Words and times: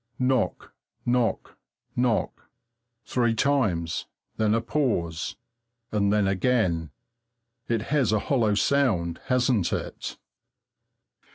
Knock 0.17 0.73
knock 1.05 1.59
knock 1.95 2.49
three 3.05 3.35
times, 3.35 4.07
then 4.37 4.55
a 4.55 4.59
pause, 4.59 5.35
and 5.91 6.11
then 6.11 6.27
again. 6.27 6.89
It 7.67 7.83
has 7.93 8.11
a 8.11 8.17
hollow 8.17 8.55
sound, 8.55 9.19
hasn't 9.25 9.71
it? 9.71 10.17